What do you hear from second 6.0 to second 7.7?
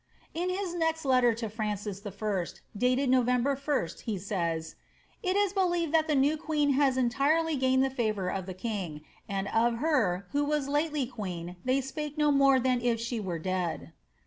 the new queen has entirely